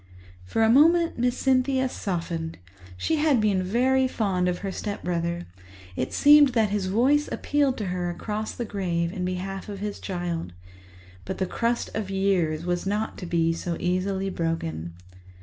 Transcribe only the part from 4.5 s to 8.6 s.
her stepbrother; it seemed that his voice appealed to her across